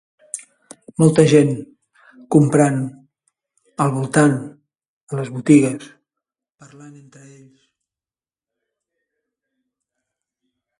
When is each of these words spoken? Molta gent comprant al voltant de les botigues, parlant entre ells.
Molta 1.01 1.25
gent 1.33 1.51
comprant 2.35 2.79
al 3.85 3.93
voltant 3.99 4.33
de 5.13 5.21
les 5.21 5.31
botigues, 5.37 5.91
parlant 6.65 6.99
entre 7.03 7.25
ells. 7.29 7.71